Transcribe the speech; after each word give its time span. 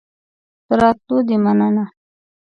د 0.67 0.69
راتلو 0.81 1.17
دي 1.27 1.37
مننه 1.43 1.85